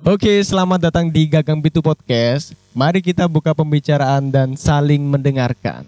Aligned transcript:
Oke, 0.00 0.40
selamat 0.40 0.88
datang 0.88 1.12
di 1.12 1.28
Gagang 1.28 1.60
Pitu 1.60 1.84
Podcast. 1.84 2.56
Mari 2.72 3.04
kita 3.04 3.28
buka 3.28 3.52
pembicaraan 3.52 4.32
dan 4.32 4.56
saling 4.56 5.04
mendengarkan. 5.04 5.84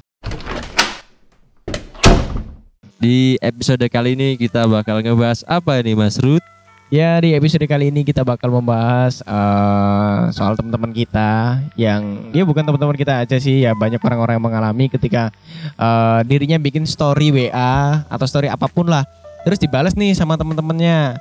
Di 3.01 3.41
episode 3.41 3.81
kali 3.89 4.13
ini 4.13 4.37
kita 4.37 4.69
bakal 4.69 5.01
ngebahas 5.01 5.41
apa 5.49 5.81
ini 5.81 5.97
Mas 5.97 6.21
Ruth? 6.21 6.45
Ya, 6.93 7.17
di 7.25 7.33
episode 7.33 7.65
kali 7.65 7.89
ini 7.89 8.05
kita 8.05 8.21
bakal 8.21 8.53
membahas 8.53 9.25
eh, 9.25 10.21
soal 10.37 10.61
teman-teman 10.61 10.93
kita 10.93 11.65
yang 11.81 12.29
ya 12.37 12.45
bukan 12.45 12.69
teman-teman 12.69 13.01
kita 13.01 13.25
aja 13.25 13.41
sih, 13.41 13.65
ya 13.65 13.73
banyak 13.73 13.97
orang-orang 14.05 14.37
yang 14.37 14.45
mengalami 14.45 14.93
ketika 14.93 15.33
eh, 15.81 16.21
dirinya 16.29 16.61
bikin 16.61 16.85
story 16.85 17.33
WA 17.33 18.05
atau 18.13 18.29
story 18.29 18.53
apa 18.53 18.69
pun 18.69 18.93
lah. 18.93 19.09
Terus 19.49 19.57
dibalas 19.57 19.97
nih 19.97 20.13
sama 20.13 20.37
teman-temannya. 20.37 21.17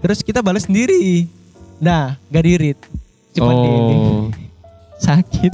Terus 0.00 0.24
kita 0.24 0.40
balas 0.40 0.64
sendiri. 0.64 1.39
Nah, 1.80 2.20
gak 2.28 2.44
dirit. 2.44 2.78
Cuma 3.32 3.52
di 3.56 3.68
ini. 3.68 3.96
sakit. 5.06 5.52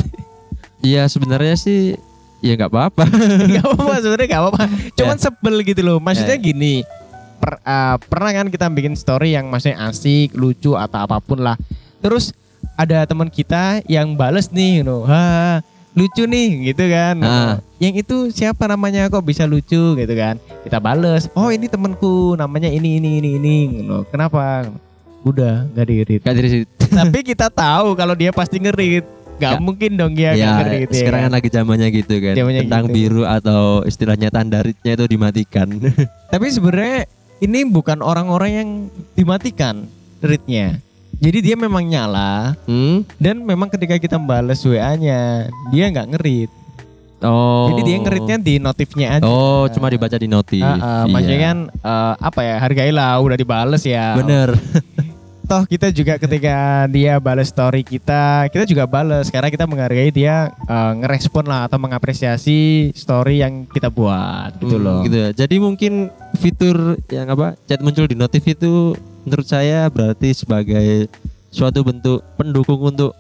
Iya 0.83 1.07
sebenarnya 1.07 1.55
sih 1.55 1.95
ya 2.39 2.53
nggak 2.55 2.69
apa-apa. 2.69 3.05
Gak 3.55 3.65
apa-apa 3.65 3.95
sebenarnya 3.99 4.29
gak 4.29 4.43
apa-apa. 4.45 4.65
Cuman 4.93 5.17
sebel 5.17 5.55
gitu 5.63 5.81
loh. 5.81 5.99
Maksudnya 5.99 6.37
Ya. 6.37 6.43
gini. 6.43 6.75
per- 7.37 7.61
eh, 7.61 7.97
pernah 8.01 8.33
kan 8.33 8.49
kita 8.49 8.65
bikin 8.71 8.97
story 8.97 9.37
yang 9.37 9.47
maksudnya 9.47 9.77
asik, 9.87 10.33
lucu 10.33 10.73
atau 10.73 10.99
apa 10.99 11.21
pun 11.21 11.37
lah. 11.37 11.53
Terus 12.01 12.33
ada 12.75 13.05
teman 13.05 13.29
kita 13.29 13.85
yang 13.85 14.17
bales 14.17 14.49
nih, 14.49 14.81
you 14.81 14.85
know, 14.85 15.05
ha 15.05 15.61
lucu 15.93 16.25
nih 16.25 16.73
gitu 16.73 16.89
kan. 16.89 17.17
Ah. 17.21 17.61
Yang 17.77 18.05
itu 18.05 18.17
siapa 18.33 18.65
namanya 18.65 19.09
kok 19.09 19.21
bisa 19.21 19.45
lucu 19.45 19.93
gitu 19.93 20.15
kan? 20.17 20.41
Kita 20.65 20.81
bales, 20.81 21.29
oh 21.33 21.49
ini 21.49 21.69
temanku 21.69 22.37
namanya 22.37 22.69
ini 22.69 22.97
ini 22.97 23.21
ini 23.21 23.31
ini. 23.37 23.57
you 23.75 23.85
know. 23.85 24.01
Kenapa? 24.09 24.73
Udah 25.27 25.67
nggak 25.75 25.87
diirit. 25.91 26.21
Gak 26.23 26.35
dari 26.39 26.49
situ. 26.49 26.71
Tapi 27.03 27.19
kita 27.27 27.51
tahu 27.51 27.99
kalau 27.99 28.15
dia 28.15 28.31
pasti 28.31 28.63
ngerit. 28.63 29.03
Gak 29.37 29.53
Ya. 29.53 29.61
mungkin 29.61 30.01
dong 30.01 30.17
dia 30.17 30.33
nggak 30.33 30.41
ya, 30.41 30.53
ngerit. 30.65 30.89
ya 30.89 30.97
sekarang 30.97 31.21
kan? 31.21 31.29
kan 31.29 31.37
lagi 31.37 31.49
zamannya 31.53 31.89
gitu 31.93 32.15
kan. 32.25 32.35
Zamannya 32.39 32.63
Tentang 32.65 32.85
gitu. 32.89 32.95
biru 32.97 33.23
atau 33.29 33.63
istilahnya 33.85 34.29
tanda 34.33 34.65
ritnya 34.65 34.93
itu 34.97 35.05
dimatikan. 35.05 35.67
Tapi 36.33 36.47
sebenarnya 36.49 37.05
ini 37.43 37.69
bukan 37.69 38.01
orang-orang 38.01 38.51
yang 38.55 38.69
dimatikan 39.13 39.85
readnya. 40.25 40.81
Jadi 41.17 41.39
dia 41.43 41.57
memang 41.57 41.85
nyala 41.85 42.57
hmm? 42.65 43.09
dan 43.17 43.41
memang 43.41 43.73
ketika 43.73 43.97
kita 43.97 44.17
balas 44.17 44.61
WA-nya 44.61 45.49
dia 45.69 45.85
nggak 45.89 46.17
ngerit. 46.17 46.51
Oh. 47.25 47.73
Jadi 47.73 47.81
dia 47.89 47.97
ngeritnya 47.97 48.37
di 48.37 48.55
notifnya 48.57 49.17
aja. 49.17 49.25
Oh, 49.25 49.65
cuma 49.73 49.89
dibaca 49.89 50.13
di 50.13 50.29
notif. 50.29 50.61
Ah, 50.61 50.77
ah, 50.77 50.77
Iya. 51.05 51.13
Maksudnya 51.13 51.41
kan 51.41 51.59
eh, 51.73 52.15
apa 52.21 52.41
ya 52.41 52.55
hargailah 52.61 53.13
udah 53.21 53.37
dibales 53.37 53.83
ya. 53.85 54.17
Bener. 54.17 54.53
Toh 55.47 55.63
kita 55.63 55.95
juga 55.95 56.19
ketika 56.19 56.57
dia 56.91 57.23
balas 57.23 57.55
story 57.55 57.87
kita, 57.87 58.51
kita 58.51 58.67
juga 58.67 58.83
balas 58.83 59.31
karena 59.31 59.47
kita 59.47 59.63
menghargai 59.63 60.11
dia 60.11 60.51
eh, 60.51 60.93
ngerespon 60.99 61.47
lah 61.47 61.71
atau 61.71 61.79
mengapresiasi 61.79 62.91
story 62.91 63.47
yang 63.47 63.63
kita 63.71 63.87
buat 63.87 64.59
gitu 64.59 64.75
Hmm, 64.75 64.83
loh. 64.83 65.01
Gitu 65.07 65.17
ya. 65.17 65.31
Jadi 65.31 65.63
mungkin 65.63 66.11
fitur 66.35 66.99
yang 67.07 67.31
apa 67.31 67.55
chat 67.63 67.79
muncul 67.79 68.11
di 68.11 68.19
notif 68.19 68.43
itu 68.43 68.99
menurut 69.23 69.47
saya 69.47 69.87
berarti 69.87 70.35
sebagai 70.35 71.07
suatu 71.55 71.87
bentuk 71.87 72.27
pendukung 72.35 72.83
untuk 72.83 73.15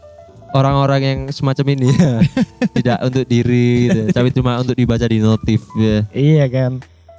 orang-orang 0.50 1.00
yang 1.06 1.20
semacam 1.30 1.78
ini 1.78 1.94
ya. 1.94 2.18
Tidak 2.82 2.98
untuk 3.06 3.22
diri 3.22 3.86
gitu. 3.86 4.00
Tapi 4.10 4.34
cuma 4.34 4.58
untuk 4.58 4.74
dibaca 4.74 5.06
di 5.06 5.22
notif 5.22 5.62
ya. 5.78 6.02
Iya 6.10 6.50
kan. 6.50 6.72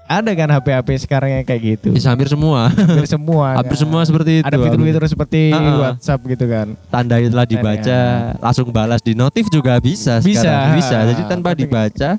Ada 0.07 0.31
kan 0.33 0.47
HP-HP 0.49 0.87
sekarang 1.03 1.29
yang 1.29 1.43
kayak 1.43 1.61
gitu. 1.75 1.87
Bisa 1.91 2.09
hampir 2.09 2.25
semua. 2.25 2.71
hampir 2.71 3.03
semua 3.05 3.47
hampir 3.59 3.75
kan. 3.75 3.81
semua 3.83 4.01
seperti 4.01 4.39
itu. 4.39 4.47
ada 4.47 4.55
fitur-fitur 4.57 5.03
seperti 5.05 5.41
Ah, 5.51 5.59
ah. 5.59 5.75
WhatsApp 5.83 6.21
gitu 6.25 6.45
kan 6.45 6.67
Tanda 6.87 7.15
itu 7.17 7.27
telah 7.29 7.43
dibaca, 7.43 7.99
langsung 8.39 8.67
balas 8.69 8.99
di 8.99 9.11
notif 9.13 9.45
juga 9.47 9.75
bisa. 9.77 10.17
Bisa. 10.17 10.41
sekarang. 10.41 10.75
Bisa. 10.75 10.97
Jadi 11.05 11.21
tanpa 11.25 11.51
Tapi- 11.51 11.61
dibaca 11.61 12.09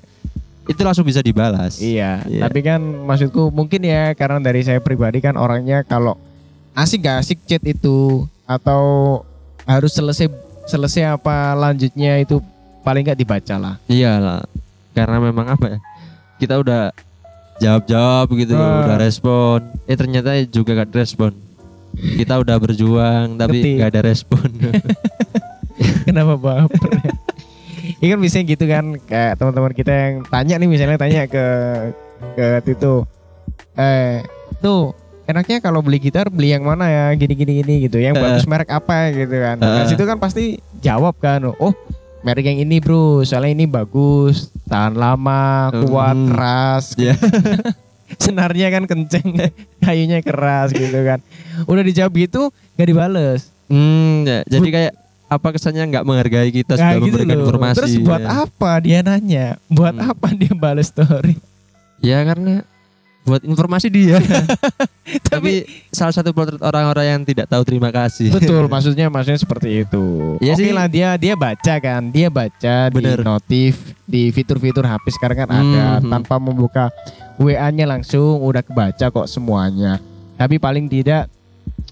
itu 0.64 0.80
langsung 0.84 1.00
bisa 1.02 1.18
dibalas. 1.18 1.80
iya 1.80 2.20
Iya. 2.22 2.44
tapi 2.44 2.60
kan 2.60 2.76
maksudku 2.78 3.48
mungkin 3.48 3.80
ya 3.80 4.12
karena 4.12 4.36
dari 4.38 4.60
saya 4.60 4.78
pribadi 4.78 5.16
kan 5.18 5.32
orangnya 5.34 5.80
kalau 5.80 6.20
asik 6.74 7.02
gak 7.02 7.24
asik 7.24 7.40
chat 7.42 7.64
itu 7.64 8.28
atau 8.44 9.24
harus 9.64 9.88
selesai 9.90 10.28
selesai 10.64 11.08
apa 11.10 11.56
lanjutnya 11.56 12.20
itu 12.20 12.44
paling 12.78 13.00
nggak 13.00 13.16
dibaca 13.16 13.54
lah 13.56 13.74
Iya 13.84 14.20
lah, 14.20 14.40
karena 14.92 15.16
memang 15.18 15.48
apa 15.48 15.66
ya? 15.66 15.78
Kita 16.36 16.54
udah 16.54 16.92
jawab-jawab 17.58 18.26
gitu, 18.34 18.54
Ah. 18.54 18.84
udah 18.84 18.98
respon. 18.98 19.58
Eh 19.84 19.94
ternyata 19.94 20.30
juga 20.44 20.76
gak 20.76 20.94
respon. 20.94 21.32
Kita 21.92 22.36
udah 22.36 22.56
berjuang 22.56 23.34
tapi 23.34 23.58
Ngerti. 23.58 23.70
gak 23.76 23.90
ada 23.90 24.02
respon. 24.04 24.48
kenapa 26.06 26.34
baper 26.34 26.90
ya? 26.96 27.12
Ini 27.98 28.06
kan 28.08 28.18
biasanya 28.18 28.44
gitu 28.46 28.64
kan 28.64 28.84
kayak 29.00 29.32
teman-teman 29.36 29.72
kita 29.72 29.90
yang 29.90 30.14
tanya 30.24 30.54
nih 30.56 30.68
misalnya 30.68 30.98
tanya 30.98 31.22
ke 31.24 31.44
ke 32.34 32.46
Tito 32.62 33.06
eh 33.74 34.22
tuh 34.58 34.92
enaknya 35.24 35.58
kalau 35.58 35.80
beli 35.80 35.98
gitar 35.98 36.28
beli 36.28 36.50
yang 36.50 36.62
mana 36.62 36.86
ya 36.86 37.04
gini 37.14 37.32
gini 37.32 37.52
gini 37.58 37.74
gitu 37.80 37.96
yang 37.96 38.12
Eh. 38.12 38.20
bagus 38.20 38.44
merek 38.44 38.68
apa 38.68 39.10
gitu 39.10 39.32
kan 39.32 39.56
nah 39.56 39.82
Eh. 39.82 39.88
situ 39.88 40.02
kan 40.02 40.18
pasti 40.18 40.58
jawab 40.78 41.14
kan 41.16 41.46
oh 41.48 41.72
merek 42.20 42.46
yang 42.46 42.58
ini 42.60 42.76
bro 42.78 43.22
soalnya 43.22 43.54
ini 43.54 43.64
bagus 43.64 44.50
tahan 44.64 44.94
lama 44.94 45.70
kuat 45.86 46.12
Hmm. 46.12 46.28
keras 46.28 46.84
Iya. 46.94 47.14
senarnya 48.18 48.68
kan 48.70 48.84
kenceng 48.84 49.36
kayunya 49.84 50.18
keras 50.20 50.72
gitu 50.72 50.98
kan 51.00 51.20
udah 51.64 51.82
dijawab 51.82 52.12
gitu 52.14 52.48
gak 52.74 52.88
dibales 52.88 53.52
hmm, 53.66 54.24
ya, 54.24 54.40
jadi 54.48 54.68
kayak 54.68 54.92
apa 55.28 55.48
kesannya 55.52 55.84
nggak 55.86 56.04
menghargai 56.04 56.48
kita 56.48 56.72
Nah, 56.72 56.80
sudah 56.88 56.96
gitu 56.98 57.12
memberikan 57.12 57.36
loh. 57.36 57.44
informasi. 57.44 57.76
Terus 57.76 57.94
buat 58.00 58.22
ya. 58.24 58.48
apa 58.48 58.70
dia 58.80 58.98
nanya? 59.04 59.46
Buat 59.68 59.94
Hmm. 59.94 60.08
apa 60.08 60.28
dia 60.32 60.52
balas 60.56 60.88
story? 60.88 61.36
Ya 62.00 62.24
karena 62.24 62.64
buat 63.28 63.42
informasi 63.42 63.86
dia. 63.88 64.16
Tapi 65.08 65.24
tapi 65.30 65.52
salah 65.88 66.12
satu 66.12 66.32
potret 66.32 66.60
orang-orang 66.60 67.06
yang 67.08 67.22
tidak 67.22 67.48
tahu 67.48 67.64
terima 67.64 67.88
kasih. 67.88 68.28
betul, 68.28 68.68
maksudnya 68.72 69.08
maksudnya 69.08 69.36
seperti 69.36 69.82
itu. 69.82 70.36
Iya 70.38 70.52
Oke 70.52 70.64
sih. 70.64 70.72
lah 70.72 70.84
dia 70.84 71.14
dia 71.14 71.32
baca 71.32 71.74
kan, 71.78 72.02
dia 72.08 72.28
baca 72.28 72.92
Bener. 72.92 73.16
di 73.16 73.24
notif 73.24 73.72
di 74.02 74.28
fitur-fitur 74.28 74.84
HP 74.84 75.08
sekarang 75.10 75.36
kan 75.38 75.50
ada 75.50 75.84
Mhm. 75.96 76.10
tanpa 76.10 76.36
membuka 76.36 76.92
WA-nya 77.36 77.86
langsung 77.86 78.36
udah 78.38 78.60
kebaca 78.60 79.06
kok 79.06 79.24
semuanya. 79.26 79.96
Tapi 80.34 80.56
paling 80.56 80.84
tidak 80.86 81.32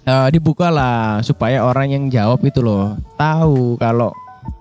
eh, 0.03 0.29
dibuka 0.29 0.69
lah 0.69 1.19
supaya 1.21 1.63
orang 1.63 1.89
yang 1.91 2.05
jawab 2.07 2.39
itu 2.41 2.61
loh 2.61 2.95
tahu 3.15 3.75
kalau 3.77 4.13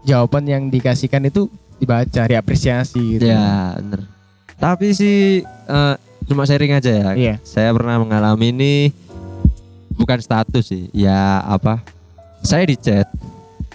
jawaban 0.01 0.45
yang 0.45 0.63
dikasihkan 0.65 1.21
itu 1.23 1.45
dibaca, 1.75 2.23
diapresiasi 2.23 3.19
gitu. 3.19 3.27
Ya, 3.27 3.75
bener. 3.75 4.07
Tapi 4.55 4.95
sih 4.95 5.43
eh, 5.43 5.95
cuma 6.25 6.43
sharing 6.43 6.73
aja 6.73 6.91
ya. 6.91 7.09
Iya. 7.13 7.35
Saya 7.41 7.69
pernah 7.71 7.97
mengalami 7.97 8.49
ini 8.49 8.73
bukan 9.93 10.17
status 10.17 10.65
sih. 10.65 10.89
Ya 10.91 11.41
apa? 11.41 11.81
Saya 12.41 12.65
di 12.65 12.75
chat. 12.75 13.07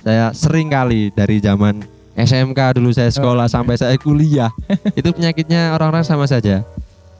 Saya 0.00 0.32
sering 0.32 0.68
kali 0.68 1.12
dari 1.12 1.38
zaman 1.38 1.84
SMK 2.16 2.76
dulu 2.76 2.90
saya 2.90 3.08
sekolah 3.08 3.46
sampai 3.46 3.76
saya 3.76 3.96
kuliah. 3.96 4.50
Itu 4.98 5.12
penyakitnya 5.12 5.72
orang-orang 5.72 6.02
sama 6.02 6.24
saja. 6.24 6.64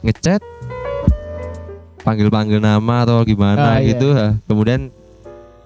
Ngechat 0.00 0.41
panggil-panggil 2.00 2.58
nama 2.58 3.04
atau 3.04 3.20
gimana 3.22 3.76
Ah, 3.76 3.78
iya. 3.78 3.92
gitu. 3.92 4.08
Kemudian 4.48 4.88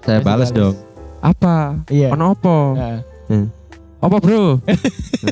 saya 0.03 0.19
balas 0.21 0.51
bales. 0.51 0.51
dong. 0.53 0.75
Apa? 1.23 1.81
Iya. 1.89 2.13
Ono 2.13 2.35
apa? 2.35 2.57
Nah, 2.77 3.47
Apa 4.05 4.21
bro? 4.21 4.61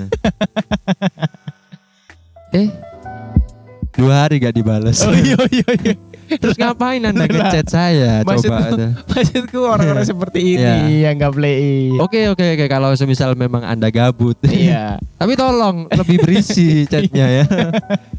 dua 4.12 4.28
hari 4.28 4.37
gak 4.37 4.53
dibales. 4.53 5.00
Oh 5.00 5.17
iya 5.17 5.41
iya 5.49 5.69
iya. 5.81 5.95
Terus 6.33 6.56
ngapain 6.56 7.00
anda 7.00 7.25
ngechat 7.25 7.65
saya? 7.67 8.21
Maksud- 8.21 8.53
Coba. 8.53 8.69
ada. 8.69 8.87
Maksudku 9.09 9.59
orang-orang 9.59 10.05
seperti 10.12 10.41
ini 10.53 10.61
Iya. 10.61 11.09
yang 11.09 11.15
nggak 11.17 11.33
play. 11.33 11.97
Oke 11.97 12.29
oke 12.29 12.44
oke 12.44 12.64
kalau 12.69 12.93
semisal 12.93 13.32
memang 13.32 13.64
anda 13.64 13.88
gabut. 13.88 14.37
Iya. 14.44 15.00
Tapi 15.20 15.32
tolong 15.32 15.88
lebih 15.88 16.20
berisi 16.20 16.85
chatnya 16.93 17.26
ya. 17.41 17.44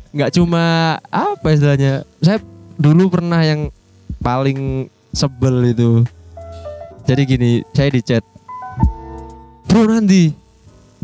Nggak 0.09 0.33
cuma 0.33 0.63
apa 1.09 1.47
istilahnya. 1.47 2.01
Saya 2.17 2.41
dulu 2.73 3.13
pernah 3.13 3.45
yang 3.45 3.69
paling 4.17 4.89
sebel 5.13 5.69
itu. 5.69 6.01
Jadi 7.05 7.21
gini, 7.27 7.51
saya 7.69 7.91
di 7.91 8.01
chat. 8.01 8.25
Bro 9.67 9.89
nanti, 9.89 10.33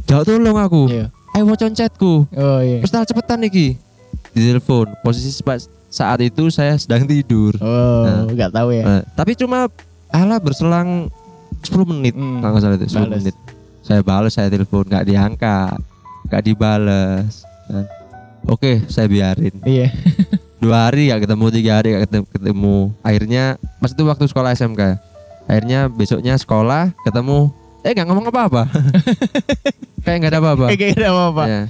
jauh 0.05 0.25
tolong 0.25 0.57
aku. 0.57 0.89
Iya. 0.89 1.05
Ayo 1.29 1.45
wocon 1.45 1.73
chatku. 1.73 2.25
Oh 2.27 2.59
iya. 2.61 2.81
Terus 2.81 3.05
cepetan 3.05 3.45
iki. 3.45 3.77
Di 4.39 4.47
telepon. 4.47 4.87
Posisi 4.99 5.35
saat 5.85 6.19
itu 6.19 6.47
saya 6.47 6.73
sedang 6.75 7.03
tidur. 7.03 7.59
Oh, 7.59 8.05
Nah. 8.05 8.23
nggak 8.25 8.51
tahu 8.51 8.69
ya. 8.71 8.83
Nah, 8.83 9.01
tapi 9.11 9.33
cuma 9.33 9.67
ala 10.07 10.37
berselang 10.37 11.11
10 11.59 11.83
menit 11.85 12.13
Hmm. 12.13 12.39
kalau 12.39 12.55
nggak 12.55 12.63
salah 12.63 12.77
itu 12.77 12.87
10 12.87 13.03
Bales. 13.03 13.19
menit. 13.19 13.35
Saya 13.81 13.99
balas, 13.99 14.31
saya 14.31 14.47
telepon, 14.47 14.85
nggak 14.85 15.03
diangkat, 15.03 15.79
nggak 16.25 16.41
dibales. 16.41 17.43
Nah, 17.67 17.85
Oke, 18.45 18.79
saya 18.87 19.05
biarin. 19.05 19.51
Iya. 19.61 19.91
Dua 20.59 20.87
hari 20.87 21.07
nggak 21.07 21.23
ketemu, 21.23 21.45
tiga 21.49 21.71
hari 21.73 21.87
nggak 21.91 22.03
ketemu, 22.05 22.25
ketemu. 22.29 22.77
Akhirnya 22.99 23.43
pas 23.77 23.91
itu 23.91 24.03
waktu 24.03 24.25
sekolah 24.25 24.49
SMK. 24.51 24.81
akhirnya 25.43 25.89
besoknya 25.89 26.37
sekolah 26.37 26.93
ketemu 27.01 27.49
eh 27.81 27.89
nggak 27.89 28.05
ngomong 28.05 28.29
apa-apa 28.29 28.69
kayak 30.05 30.17
nggak 30.19 30.29
ada 30.29 30.39
apa-apa 30.39 30.65
Kayak 30.69 30.93
gitu 30.93 31.03
apa-apa. 31.03 31.43
Ya. 31.43 31.61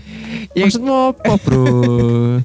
Yang- 0.60 0.76
maksudmu 0.76 0.96
apa 1.16 1.34
bro? 1.40 1.64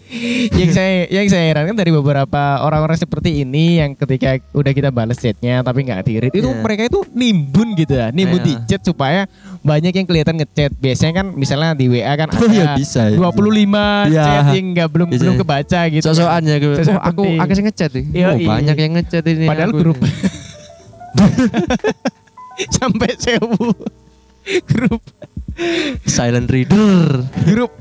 Yang 0.61 0.70
saya 0.75 0.94
yang 1.11 1.26
saya 1.31 1.44
herankan 1.50 1.75
dari 1.75 1.90
beberapa 1.90 2.62
orang-orang 2.62 2.94
seperti 2.94 3.43
ini 3.43 3.82
yang 3.82 3.94
ketika 3.94 4.38
udah 4.55 4.72
kita 4.72 4.90
balas 4.90 5.19
chatnya 5.19 5.61
tapi 5.61 5.87
nggak 5.87 6.06
read 6.06 6.34
itu 6.34 6.46
Iya. 6.46 6.62
mereka 6.62 6.82
itu 6.87 7.00
nimbun 7.11 7.75
gitu 7.75 7.94
ya 7.99 8.08
nimbun 8.11 8.40
Iya. 8.43 8.46
di 8.46 8.52
chat 8.70 8.82
supaya 8.84 9.26
banyak 9.62 9.93
yang 9.94 10.06
kelihatan 10.06 10.34
ngechat. 10.38 10.72
Biasanya 10.78 11.12
kan 11.22 11.26
misalnya 11.34 11.75
di 11.75 11.87
WA 11.90 12.12
kan 12.14 12.28
oh 12.31 12.49
ya 12.50 12.75
ada 12.75 12.78
bisa 12.78 13.11
ya. 13.11 13.16
25 13.19 14.11
Iya. 14.11 14.25
chat 14.25 14.44
yang 14.55 14.66
nggak 14.76 14.88
belum 14.93 15.08
Bisa. 15.11 15.20
belum 15.25 15.34
kebaca 15.40 15.81
gitu. 15.90 16.05
Sosokan 16.05 16.43
ya 16.46 16.56
Sosok 16.61 16.94
oh, 16.94 17.02
aku 17.02 17.22
aku 17.40 17.50
sih 17.55 17.64
ngechat 17.64 17.90
nih 17.94 18.05
Iya, 18.14 18.26
oh, 18.31 18.34
iya. 18.38 18.49
banyak 18.49 18.76
yang 18.78 18.93
ngechat 19.00 19.25
ini 19.26 19.46
padahal 19.49 19.70
aku 19.72 19.78
grup. 19.81 19.99
sampai 22.78 23.11
sewu. 23.19 23.72
Grup. 24.70 25.00
Silent 26.05 26.52
reader. 26.52 27.25
Grup 27.49 27.72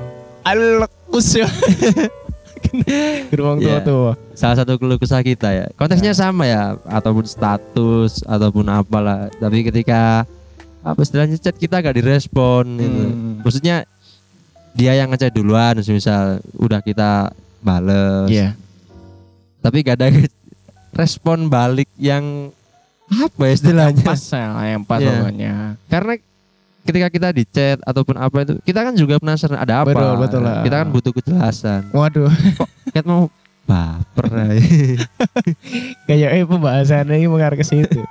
alekus 0.44 1.28
ya 1.36 1.48
grup 3.31 3.44
orang 3.45 3.60
tua 3.60 3.69
Iya. 3.69 3.81
tua 3.84 4.12
salah 4.34 4.57
satu 4.57 4.81
keluh 4.81 4.98
kesah 4.98 5.22
kita 5.22 5.50
ya. 5.54 5.66
Konteksnya 5.78 6.13
sama 6.18 6.50
ya. 6.50 6.74
Ataupun 6.90 7.22
status 7.22 8.25
ataupun 8.25 8.66
apalah. 8.66 9.30
Tapi 9.38 9.62
ketika 9.62 10.25
apa 10.81 11.00
istilahnya 11.00 11.38
chat 11.38 11.56
kita 11.56 11.80
gak 11.80 11.95
direspon 11.95 12.75
gitu. 12.75 13.04
Hmm. 13.07 13.40
maksudnya 13.40 13.88
dia 14.74 14.98
yang 14.98 15.07
ngechat 15.13 15.31
duluan 15.31 15.80
misal 15.80 16.42
udah 16.57 16.81
kita 16.81 17.31
bales. 17.62 18.28
Iya. 18.28 18.57
tapi 19.63 19.80
gak 19.80 19.95
ada 20.01 20.12
respon 21.00 21.48
balik 21.48 21.88
yang 21.95 22.51
apa 23.07 23.42
ya 23.48 23.51
istilahnya 23.54 24.04
pas 24.04 24.19
ya 24.28 24.50
yang 24.75 24.84
pas 24.84 25.00
pokoknya. 25.00 25.78
Karena 25.88 26.13
ketika 26.83 27.07
kita 27.07 27.27
di 27.31 27.44
chat 27.47 27.80
ataupun 27.83 28.15
apa 28.19 28.38
itu 28.44 28.53
kita 28.63 28.80
kan 28.83 28.94
juga 28.94 29.15
penasaran 29.18 29.56
ada 29.56 29.83
apa 29.83 29.95
Betul, 29.95 30.13
betul 30.19 30.41
lah. 30.44 30.62
kita 30.63 30.75
kan 30.83 30.88
butuh 30.91 31.12
kejelasan 31.15 31.81
waduh 31.95 32.31
Cat 32.94 33.09
mau 33.09 33.25
baper 33.63 34.27
ay. 34.38 34.59
kayak 36.07 36.30
eh 36.35 36.45
pembahasan 36.45 37.07
ini 37.09 37.25
mengarah 37.31 37.56
ke 37.57 37.65
situ. 37.65 38.01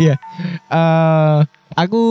Iya. 0.00 0.16
Eh 0.72 1.38
aku 1.78 2.02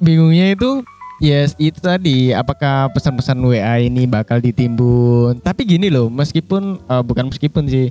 bingungnya 0.00 0.54
itu 0.56 0.80
yes 1.20 1.52
itu 1.60 1.76
tadi 1.76 2.32
apakah 2.32 2.88
pesan-pesan 2.94 3.36
WA 3.42 3.84
ini 3.84 4.06
bakal 4.08 4.40
ditimbun. 4.40 5.42
Tapi 5.42 5.66
gini 5.66 5.90
loh, 5.92 6.08
meskipun 6.08 6.78
eh, 6.78 7.02
bukan 7.04 7.28
meskipun 7.28 7.66
sih. 7.68 7.90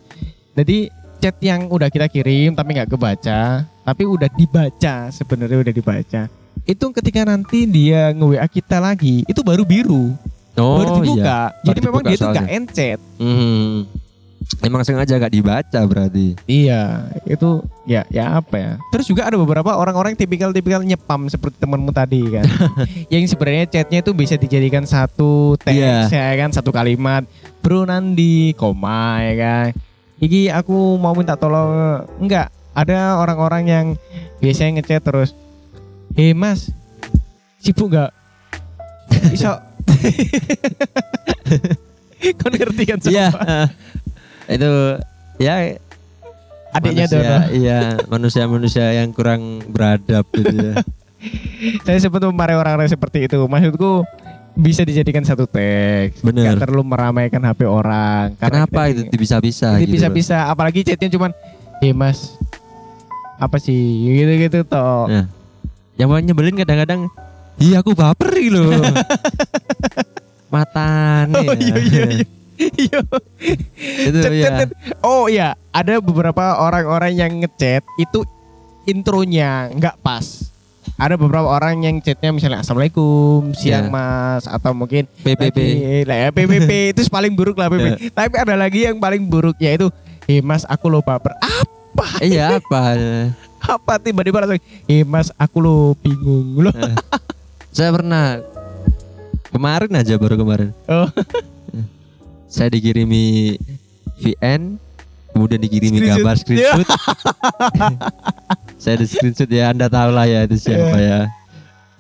Jadi 0.55 0.89
chat 1.19 1.35
yang 1.44 1.69
udah 1.69 1.91
kita 1.91 2.07
kirim 2.07 2.55
tapi 2.55 2.73
nggak 2.73 2.91
kebaca, 2.97 3.67
tapi 3.67 4.03
udah 4.07 4.31
dibaca 4.33 5.11
sebenarnya 5.11 5.59
udah 5.59 5.73
dibaca. 5.75 6.21
Itu 6.63 6.95
ketika 6.95 7.27
nanti 7.27 7.68
dia 7.68 8.15
nge-WA 8.15 8.48
kita 8.48 8.80
lagi, 8.80 9.27
itu 9.27 9.42
baru 9.44 9.68
biru, 9.68 10.15
baru 10.56 10.89
oh 10.95 10.98
dibuka. 11.04 11.51
iya 11.51 11.62
Jadi 11.68 11.80
Baru 11.80 11.88
memang 11.92 12.01
dibuka 12.04 12.10
dia 12.10 12.15
itu 12.15 12.25
nggak 12.31 12.50
encet. 12.56 13.00
Hmm. 13.19 13.75
Emang 14.60 14.83
sengaja 14.83 15.15
gak 15.15 15.33
dibaca 15.33 15.80
berarti. 15.88 16.36
Iya, 16.45 17.07
itu 17.24 17.63
ya 17.88 18.04
ya 18.12 18.44
apa 18.44 18.56
ya. 18.60 18.71
Terus 18.92 19.07
juga 19.07 19.24
ada 19.24 19.39
beberapa 19.39 19.71
orang-orang 19.71 20.19
tipikal-tipikal 20.19 20.83
nyepam 20.83 21.31
seperti 21.31 21.63
temanmu 21.63 21.95
tadi 21.95 22.21
kan. 22.27 22.44
yang 23.13 23.24
sebenarnya 23.24 23.71
chatnya 23.71 24.04
itu 24.04 24.12
bisa 24.12 24.36
dijadikan 24.36 24.83
satu 24.83 25.56
teks 25.63 26.12
Iya. 26.12 26.12
ya 26.12 26.36
kan, 26.44 26.51
satu 26.51 26.75
kalimat. 26.75 27.24
Bro 27.63 27.88
Nandi, 27.88 28.51
koma 28.60 29.24
ya 29.24 29.33
kan. 29.39 29.68
Iki 30.19 30.51
aku 30.51 31.00
mau 31.00 31.15
minta 31.15 31.39
tolong 31.39 32.04
enggak. 32.19 32.51
Ada 32.75 33.24
orang-orang 33.24 33.63
yang 33.63 33.86
biasanya 34.44 34.83
ngechat 34.83 35.07
terus, 35.07 35.31
"Hei 36.13 36.31
Mas, 36.31 36.69
sibuk 37.57 37.89
enggak?" 37.89 38.12
Iso 39.30 39.54
Kau 42.39 42.50
ngerti 42.50 42.83
kan 42.88 42.98
Iya. 43.04 43.27
siapa? 43.30 43.68
itu 44.44 44.71
ya 45.39 45.56
Adiknya 46.74 47.06
Dono. 47.06 47.38
Iya, 47.54 47.80
manusia-manusia 48.07 48.98
yang 48.98 49.13
kurang 49.13 49.62
beradab 49.69 50.25
gitu 50.33 50.50
ya. 50.50 50.74
saya 51.86 51.98
sempat 52.01 52.25
memarahi 52.25 52.57
orang-orang 52.57 52.89
seperti 52.89 53.30
itu. 53.30 53.38
Maksudku 53.45 54.01
bisa 54.57 54.81
dijadikan 54.81 55.21
satu 55.21 55.45
teks. 55.45 56.25
Bener. 56.25 56.50
Nggak 56.50 56.65
terlalu 56.65 56.83
meramaikan 56.83 57.45
HP 57.45 57.69
orang. 57.69 58.33
Karena 58.36 58.65
Kenapa 58.65 58.89
kita- 58.89 59.06
itu 59.06 59.15
bisa-bisa 59.15 59.69
gitu. 59.77 59.94
bisa-bisa. 59.94 60.50
Apalagi 60.50 60.81
chatnya 60.81 61.13
cuman, 61.13 61.31
eh 61.77 61.94
mas, 61.94 62.42
apa 63.38 63.62
sih 63.62 63.77
gitu-gitu 64.10 64.65
toh. 64.65 65.06
Nah, 65.06 65.30
yang 65.95 66.07
paling 66.07 66.25
nyebelin 66.25 66.56
kadang-kadang 66.56 67.01
iya 67.56 67.80
aku 67.80 67.94
baper 67.94 68.30
gitu 68.34 68.60
loh. 68.60 68.81
Matane. 70.54 71.34
Oh 71.34 71.54
iya 71.56 71.75
iya 71.80 72.04
iya. 72.13 72.25
Iya. 72.54 73.00
Itu 74.06 74.18
Chat, 74.22 74.31
ya. 74.31 74.50
chat. 74.60 74.69
Oh 75.01 75.25
iya, 75.25 75.57
ada 75.69 75.98
beberapa 75.98 76.62
orang-orang 76.62 77.12
yang 77.12 77.31
ngechat 77.40 77.81
itu 77.98 78.22
intronya 78.86 79.74
nggak 79.74 79.98
pas. 80.00 80.50
Ada 80.94 81.18
beberapa 81.18 81.50
orang 81.50 81.81
yang 81.81 81.96
chatnya 81.98 82.30
misalnya 82.30 82.62
assalamualaikum 82.62 83.50
siang 83.57 83.89
Iya. 83.89 83.92
mas 83.92 84.44
atau 84.46 84.78
mungkin 84.78 85.10
PPP. 85.18 85.57
lah 86.06 86.18
ya 86.19 86.30
PPP 86.30 86.69
itu 86.94 87.01
paling 87.10 87.34
buruk 87.34 87.57
lah 87.57 87.68
Iya. 87.68 87.98
PPP. 87.98 88.13
Tapi 88.13 88.36
ada 88.38 88.54
lagi 88.54 88.80
yang 88.86 89.01
paling 89.01 89.25
buruk 89.25 89.57
yaitu 89.57 89.89
eh 90.24 90.39
mas 90.39 90.62
aku 90.63 90.88
lo 90.88 91.01
baper. 91.01 91.34
Apa? 91.42 92.22
Iya 92.22 92.62
apa? 92.62 92.94
Apa 93.63 93.95
tiba-tiba 93.95 94.44
langsung 94.44 94.60
eh 94.86 95.04
mas 95.04 95.31
aku 95.36 95.57
lo 95.60 95.75
bingung 95.98 96.60
lo. 96.60 96.71
Saya 97.71 97.89
pernah 97.89 98.44
kemarin 99.50 99.92
aja 99.95 100.13
baru 100.15 100.36
kemarin. 100.36 100.69
Oh. 100.86 101.07
Saya 102.54 102.69
dikirimi 102.69 103.57
VN, 104.21 104.77
kemudian 105.33 105.57
dikirimi 105.57 105.98
Screenshot. 105.98 106.21
gambar 106.21 106.36
screenshot. 106.38 106.88
Saya 108.83 108.95
di 109.01 109.07
screenshot 109.10 109.50
ya, 109.50 109.74
Anda 109.74 109.89
tahu 109.89 110.13
lah 110.13 110.30
ya 110.30 110.45
itu 110.45 110.60
siapa 110.60 110.98
ya. 111.01 111.19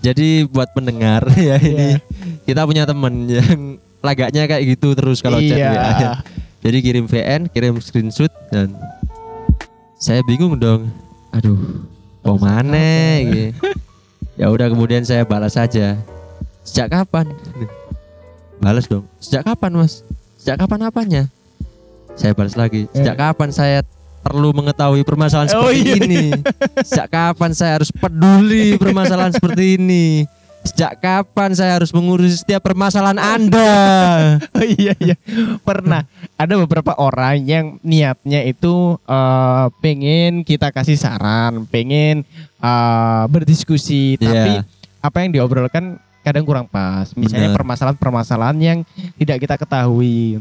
Jadi 0.03 0.45
buat 0.45 0.69
pendengar 0.75 1.25
ya 1.39 1.55
ini 1.57 1.97
kita 2.43 2.67
punya 2.67 2.83
temen 2.83 3.25
yang 3.25 3.79
lagaknya 4.03 4.45
kayak 4.45 4.77
gitu 4.77 4.93
terus 4.93 5.23
kalau 5.23 5.39
chat 5.39 5.57
Iya. 5.57 6.19
Jadi 6.61 6.77
kirim 6.79 7.05
VN, 7.07 7.41
kirim 7.49 7.79
screenshot 7.79 8.31
dan 8.51 8.71
saya 9.97 10.19
bingung 10.21 10.59
dong. 10.59 10.91
Aduh, 11.33 11.57
mau 12.21 12.37
mana 12.37 13.19
gitu. 13.25 13.57
Ya 14.33 14.49
udah 14.49 14.65
kemudian 14.65 15.05
saya 15.05 15.21
balas 15.29 15.53
saja. 15.53 15.93
Sejak 16.65 16.89
kapan? 16.89 17.29
Balas 18.57 18.89
dong. 18.89 19.05
Sejak 19.21 19.45
kapan, 19.45 19.77
Mas? 19.77 20.01
Sejak 20.41 20.57
kapan 20.57 20.89
apanya? 20.89 21.23
Saya 22.17 22.33
balas 22.33 22.57
lagi. 22.57 22.89
Sejak 22.97 23.13
kapan 23.13 23.53
saya 23.53 23.85
perlu 24.25 24.49
mengetahui 24.57 25.05
permasalahan 25.05 25.53
Oh, 25.53 25.69
seperti 25.69 25.85
iya, 25.85 25.93
ini? 26.01 26.25
Sejak 26.81 27.13
kapan 27.13 27.51
saya 27.53 27.77
harus 27.77 27.93
peduli 27.93 28.73
permasalahan 28.81 29.37
seperti 29.37 29.77
ini? 29.77 30.25
Sejak 30.63 31.03
kapan 31.03 31.51
saya 31.51 31.75
harus 31.75 31.91
mengurusi 31.91 32.39
setiap 32.39 32.63
permasalahan 32.63 33.19
Anda? 33.19 33.71
Oh 34.55 34.63
iya 34.63 34.95
iya 35.03 35.15
pernah 35.59 36.07
ada 36.39 36.53
beberapa 36.55 36.95
orang 36.95 37.43
yang 37.43 37.65
niatnya 37.83 38.47
itu 38.47 38.95
eh, 39.03 39.65
pengen 39.83 40.47
kita 40.47 40.71
kasih 40.71 40.95
saran, 40.95 41.67
pengen 41.67 42.23
eh, 42.59 43.23
berdiskusi, 43.27 44.15
tapi 44.15 44.59
Iya. 44.59 44.63
apa 45.03 45.17
yang 45.19 45.35
diobrolkan 45.35 45.99
kadang 46.23 46.47
kurang 46.47 46.71
pas. 46.71 47.11
Misalnya 47.19 47.51
permasalahan-permasalahan 47.51 48.57
yang 48.63 48.79
tidak 49.19 49.43
kita 49.43 49.55
ketahui. 49.59 50.39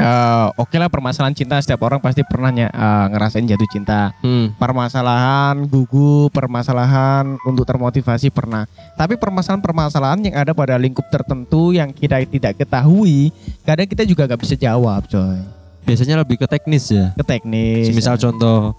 Eh, 0.00 0.46
Oke 0.56 0.80
lah 0.80 0.88
permasalahan 0.88 1.36
cinta 1.36 1.60
setiap 1.60 1.84
orang 1.84 2.00
pasti 2.00 2.24
pernah 2.24 2.48
eh, 2.48 3.06
ngerasain 3.12 3.44
jatuh 3.44 3.68
cinta. 3.68 4.16
Hmm. 4.24 4.56
Permasalahan 4.56 5.68
gugup, 5.68 6.32
permasalahan 6.32 7.36
untuk 7.44 7.68
termotivasi 7.68 8.32
pernah. 8.32 8.64
Tapi 8.96 9.20
permasalahan-permasalahan 9.20 10.32
yang 10.32 10.36
ada 10.40 10.56
pada 10.56 10.80
lingkup 10.80 11.04
tertentu 11.12 11.76
yang 11.76 11.92
kita 11.92 12.24
tidak 12.24 12.56
ketahui, 12.56 13.28
kadang 13.64 13.88
kita 13.88 14.08
juga 14.08 14.24
nggak 14.24 14.40
bisa 14.40 14.56
jawab, 14.56 15.04
coy. 15.04 15.40
Biasanya 15.84 16.20
lebih 16.24 16.40
ke 16.40 16.46
teknis 16.48 16.88
ya. 16.92 17.12
Ke 17.16 17.24
teknis. 17.24 17.92
Misal 17.92 18.16
contoh 18.20 18.72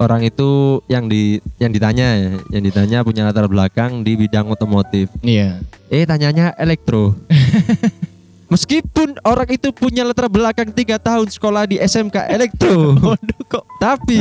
orang 0.00 0.24
itu 0.24 0.80
yang 0.88 1.08
di 1.08 1.40
yang 1.60 1.72
ditanya 1.72 2.06
ya, 2.16 2.30
yang 2.52 2.62
ditanya 2.64 2.98
punya 3.04 3.28
latar 3.28 3.48
belakang 3.48 4.00
di 4.04 4.16
bidang 4.16 4.48
otomotif. 4.48 5.12
Iya. 5.24 5.60
Eh 5.92 6.04
tanyanya 6.04 6.52
elektro. 6.56 7.16
Meskipun 8.50 9.14
orang 9.22 9.46
itu 9.46 9.70
punya 9.70 10.02
latar 10.02 10.26
belakang 10.26 10.74
tiga 10.74 10.98
tahun 10.98 11.30
sekolah 11.30 11.70
di 11.70 11.78
SMK 11.78 12.26
elektro, 12.34 12.92
Waduh 13.14 13.42
kok 13.46 13.64
tapi 13.78 14.18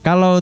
kalau 0.00 0.40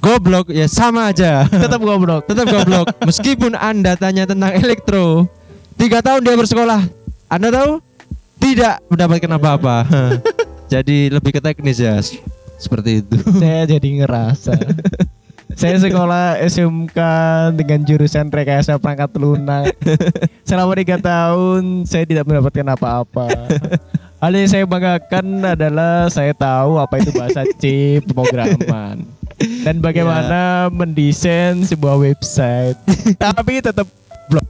goblok 0.00 0.52
ya 0.52 0.68
sama 0.68 1.10
aja. 1.10 1.48
Tetap 1.48 1.80
goblok. 1.80 2.22
Tetap 2.30 2.46
goblok. 2.46 2.86
Meskipun 3.02 3.56
anda 3.58 3.98
tanya 3.98 4.28
tentang 4.28 4.54
elektro, 4.54 5.26
tiga 5.74 6.04
tahun 6.04 6.22
dia 6.22 6.36
bersekolah, 6.36 6.80
anda 7.26 7.48
tahu 7.50 7.82
tidak 8.38 8.78
mendapatkan 8.86 9.32
apa-apa. 9.34 9.76
Jadi 10.72 11.10
lebih 11.10 11.32
ke 11.34 11.40
teknis 11.40 11.80
ya. 11.80 11.98
seperti 12.56 13.04
itu. 13.04 13.20
saya 13.36 13.68
jadi 13.68 14.00
ngerasa. 14.00 14.56
Saya 15.56 15.80
sekolah 15.80 16.36
SMK 16.44 16.98
dengan 17.56 17.80
jurusan 17.80 18.28
rekayasa 18.28 18.76
perangkat 18.76 19.16
lunak. 19.16 19.72
Selama 20.44 20.76
tiga 20.76 21.00
tahun 21.00 21.88
saya 21.88 22.04
tidak 22.04 22.28
mendapatkan 22.28 22.76
apa-apa. 22.76 23.28
Hal 24.20 24.32
yang 24.36 24.48
saya 24.52 24.64
banggakan 24.68 25.56
adalah 25.56 26.12
saya 26.12 26.36
tahu 26.36 26.76
apa 26.76 27.00
itu 27.00 27.08
bahasa 27.16 27.48
C 27.56 27.96
pemrograman 28.04 29.08
dan 29.64 29.80
bagaimana 29.80 30.68
mendesain 30.72 31.64
sebuah 31.64 32.00
website. 32.00 32.76
Tapi 33.16 33.64
tetap 33.64 33.88
blok. 34.28 34.44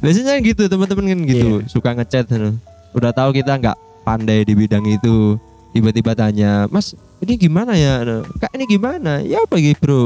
Biasanya 0.00 0.40
gitu 0.40 0.64
teman-teman 0.64 1.12
kan 1.12 1.20
gitu, 1.28 1.50
suka 1.68 1.92
ngechat. 1.92 2.28
Udah 2.96 3.12
tahu 3.12 3.36
kita 3.36 3.56
nggak 3.58 3.76
pandai 4.04 4.44
di 4.46 4.54
bidang 4.54 4.84
itu, 4.86 5.36
tiba-tiba 5.74 6.14
tanya, 6.14 6.70
"Mas, 6.70 6.94
ini 7.24 7.34
gimana 7.38 7.72
ya?" 7.74 8.02
"Kak, 8.38 8.52
ini 8.54 8.64
gimana?" 8.66 9.22
"Ya 9.22 9.42
apa 9.42 9.58
gitu, 9.58 9.78
Bro?" 9.82 10.00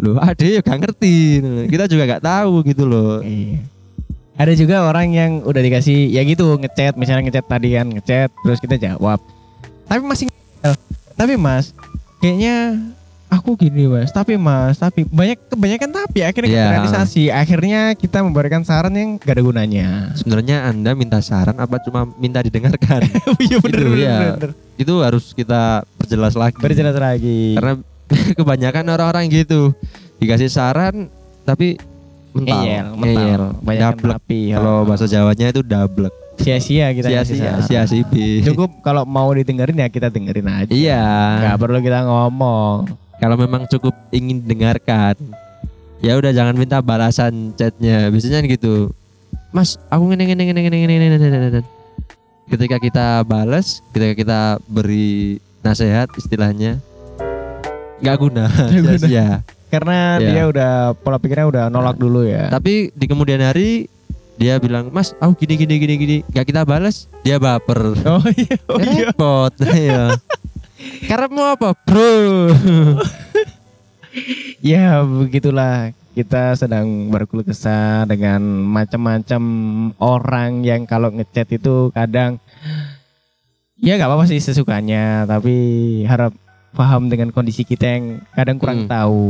Loh, 0.00 0.16
ada 0.16 0.40
ya 0.40 0.64
gak 0.64 0.80
ngerti. 0.80 1.44
Kita 1.68 1.84
juga 1.84 2.08
gak 2.16 2.24
tahu 2.24 2.64
gitu 2.64 2.88
loh. 2.88 3.20
Iya. 3.20 3.60
Ada 4.40 4.56
juga 4.56 4.88
orang 4.88 5.12
yang 5.12 5.44
udah 5.44 5.60
dikasih 5.60 6.08
ya 6.08 6.24
gitu 6.24 6.56
ngechat, 6.56 6.96
misalnya 6.96 7.28
ngechat 7.28 7.44
tadi 7.44 7.76
kan 7.76 7.92
ngechat 7.92 8.32
terus 8.40 8.56
kita 8.64 8.80
jawab. 8.80 9.20
Tapi 9.84 10.00
masih 10.00 10.32
tapi 11.20 11.36
Mas, 11.36 11.76
kayaknya 12.24 12.80
aku 13.30 13.54
gini 13.56 13.86
Mas, 13.86 14.10
tapi 14.10 14.34
Mas, 14.34 14.76
tapi 14.76 15.02
banyak 15.04 15.38
kebanyakan 15.46 15.88
tapi 15.88 16.18
akhirnya 16.20 16.50
Iya. 16.50 16.58
kita 16.60 16.74
realisasi, 16.74 17.22
akhirnya 17.30 17.80
kita 17.94 18.18
memberikan 18.20 18.60
saran 18.60 18.90
yang 18.92 19.16
gak 19.16 19.32
ada 19.32 19.42
gunanya. 19.42 19.88
Sebenarnya 20.12 20.66
Anda 20.66 20.92
minta 20.92 21.18
saran 21.20 21.54
apa 21.54 21.78
cuma 21.80 22.10
minta 22.14 22.38
didengarkan? 22.40 23.06
Iya 23.40 23.56
bener, 23.58 23.78
Gitu, 23.78 23.88
bener, 23.88 24.02
ya. 24.02 24.18
bener. 24.34 24.50
itu 24.76 24.94
harus 24.98 25.30
kita 25.30 25.62
perjelas 25.94 26.34
lagi. 26.34 26.58
Berjelas 26.58 26.96
lagi. 26.96 27.54
Karena 27.54 27.74
kebanyakan 28.38 28.84
orang-orang 28.88 29.24
gitu 29.28 29.70
dikasih 30.18 30.50
saran 30.50 31.06
tapi 31.42 31.78
mental, 32.30 32.94
mental. 32.94 33.40
Banyak 33.60 33.94
tapi. 34.00 34.50
ya. 34.50 34.58
Kalau 34.58 34.82
bahasa 34.82 35.06
Jawanya 35.06 35.46
itu 35.48 35.62
dablek. 35.62 36.10
sia-sia 36.36 36.88
kita 36.90 37.06
Sia-sia, 37.06 37.60
sia-sibi. 37.60 38.40
Cukup 38.42 38.80
kalau 38.80 39.04
mau 39.04 39.28
didengerin 39.30 39.76
ya 39.76 39.86
kita 39.86 40.08
dengerin 40.08 40.48
aja. 40.48 40.72
Iya. 40.72 41.04
Gak 41.44 41.56
perlu 41.60 41.78
kita 41.78 42.00
ngomong. 42.02 42.88
Kalau 43.20 43.36
memang 43.36 43.68
cukup 43.68 43.92
ingin 44.10 44.40
dengarkan, 44.40 45.12
ya 46.00 46.16
udah 46.16 46.32
jangan 46.32 46.56
minta 46.56 46.80
balasan 46.80 47.52
chatnya. 47.52 48.08
Biasanya 48.08 48.40
gitu. 48.48 48.88
Mas, 49.52 49.76
aku 49.86 50.08
ngene 50.08 50.24
ngene 50.24 50.42
ngene 50.42 50.62
ngene 50.62 50.80
ngene 50.80 51.16
ngene. 51.20 51.60
Ketika 52.48 52.80
kita 52.80 53.06
balas, 53.22 53.84
ketika 53.92 54.14
kita 54.16 54.40
beri 54.64 55.36
nasihat 55.60 56.08
istilahnya 56.16 56.80
nggak 58.00 58.16
guna, 58.16 58.48
Nggak 58.72 58.72
guna. 58.72 58.90
sia-sia. 58.96 59.28
Karena 59.70 60.18
Iya. 60.18 60.26
dia 60.26 60.42
udah 60.48 60.72
pola 60.98 61.20
pikirnya 61.20 61.46
udah 61.46 61.64
nolak 61.68 61.94
dulu 61.94 62.26
ya. 62.26 62.50
Tapi 62.50 62.90
di 62.90 63.06
kemudian 63.06 63.38
hari 63.38 63.86
dia 64.34 64.56
bilang, 64.56 64.88
"Mas, 64.90 65.12
aku 65.20 65.44
gini 65.44 65.54
gini 65.60 65.74
gini 65.78 65.94
gini." 65.94 66.16
Gak 66.26 66.48
kita 66.48 66.64
balas, 66.64 67.06
dia 67.22 67.36
baper. 67.36 67.92
Oh 68.02 68.24
iya, 68.34 68.56
oh 68.66 68.80
iya. 68.80 69.12
Repot. 69.12 69.52
Iya. 69.70 70.16
Karena 71.06 71.26
mau 71.28 71.46
apa, 71.52 71.76
Bro? 71.86 72.10
Ya 74.60 75.00
begitulah 75.00 75.94
kita 76.12 76.52
sedang 76.52 77.08
berkeluh 77.08 77.46
kesah 77.46 78.04
dengan 78.04 78.42
macam-macam 78.68 79.42
orang 79.96 80.66
yang 80.66 80.84
kalau 80.84 81.08
ngechat 81.08 81.48
itu 81.48 81.88
kadang 81.94 82.36
ya 83.80 83.96
nggak 83.96 84.10
apa-apa 84.10 84.28
sih 84.28 84.36
sesukanya 84.36 85.24
tapi 85.24 85.54
harap 86.04 86.34
paham 86.76 87.08
dengan 87.08 87.32
kondisi 87.32 87.64
kita 87.64 87.86
yang 87.86 88.04
kadang 88.36 88.58
kurang 88.60 88.84
Hmm. 88.84 88.90
tahu. 88.90 89.26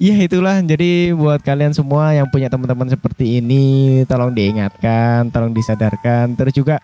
Ya 0.00 0.16
itulah 0.18 0.58
jadi 0.64 1.12
buat 1.14 1.44
kalian 1.44 1.76
semua 1.76 2.16
yang 2.16 2.26
punya 2.32 2.48
teman-teman 2.48 2.88
seperti 2.88 3.38
ini 3.38 3.64
tolong 4.08 4.32
diingatkan, 4.32 5.28
tolong 5.30 5.52
disadarkan 5.52 6.34
terus 6.34 6.56
juga 6.56 6.80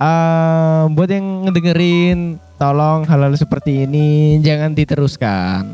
eh 0.00 0.84
buat 0.96 1.10
yang 1.12 1.44
ngedengerin 1.44 2.40
tolong 2.56 3.04
hal-hal 3.04 3.36
seperti 3.36 3.84
ini 3.84 4.40
jangan 4.40 4.72
diteruskan. 4.72 5.64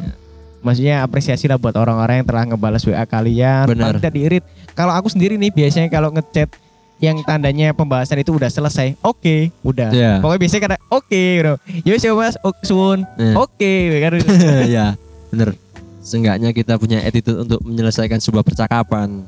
Maksudnya 0.66 1.06
apresiasi 1.06 1.46
lah 1.46 1.62
buat 1.62 1.78
orang-orang 1.78 2.22
yang 2.22 2.26
telah 2.26 2.42
ngebalas 2.50 2.82
WA 2.82 3.06
kalian. 3.06 3.70
Benar. 3.70 3.94
Paling 3.94 4.02
tidak 4.02 4.14
diirit. 4.18 4.44
Kalau 4.74 4.90
aku 4.90 5.06
sendiri 5.06 5.38
nih 5.38 5.54
biasanya 5.54 5.86
kalau 5.86 6.10
ngechat 6.10 6.50
yang 6.98 7.20
tandanya 7.22 7.76
pembahasan 7.76 8.18
itu 8.18 8.34
udah 8.34 8.48
selesai. 8.48 8.96
Oke, 9.04 9.52
udah. 9.62 9.92
Iya. 9.92 10.12
Pokoknya 10.18 10.40
biasanya 10.40 10.62
kata 10.66 10.76
oke 10.90 11.22
bro. 11.38 11.54
Ya 11.84 11.90
wis 11.94 12.02
ya 12.02 12.12
Mas, 12.16 12.34
sun. 12.64 13.04
Eh. 13.20 13.34
Oke 13.36 13.72
kan. 14.02 14.12
ya, 14.76 14.86
bener. 15.30 15.54
Seenggaknya 16.00 16.54
kita 16.54 16.78
punya 16.78 17.02
attitude 17.02 17.42
untuk 17.46 17.60
menyelesaikan 17.66 18.22
sebuah 18.22 18.46
percakapan. 18.46 19.26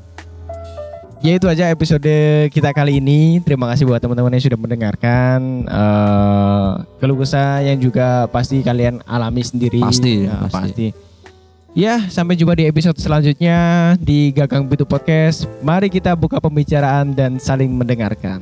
Ya 1.19 1.35
itu 1.35 1.51
aja 1.51 1.67
episode 1.67 2.07
kita 2.47 2.71
kali 2.71 3.03
ini. 3.03 3.43
Terima 3.43 3.67
kasih 3.67 3.83
buat 3.83 3.99
teman-teman 3.99 4.31
yang 4.31 4.43
sudah 4.43 4.55
mendengarkan 4.55 5.67
eh 5.67 6.69
keluh 7.03 7.19
kesah 7.19 7.59
yang 7.59 7.75
juga 7.75 8.23
pasti 8.31 8.63
kalian 8.63 9.03
alami 9.03 9.43
sendiri. 9.43 9.83
Pasti, 9.83 10.23
Ya, 10.23 10.47
pasti. 10.47 10.55
pasti. 10.55 10.87
Ya, 11.77 12.01
sampai 12.09 12.33
jumpa 12.33 12.55
di 12.57 12.65
episode 12.65 12.97
selanjutnya 12.97 13.59
di 13.99 14.31
Gagang 14.31 14.65
Bitu 14.65 14.87
Podcast. 14.87 15.45
Mari 15.59 15.91
kita 15.91 16.15
buka 16.15 16.39
pembicaraan 16.39 17.13
dan 17.13 17.35
saling 17.37 17.69
mendengarkan. 17.69 18.41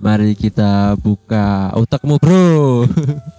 Mari 0.00 0.34
kita 0.34 0.96
buka 0.98 1.70
otakmu, 1.76 2.16
Bro. 2.16 2.88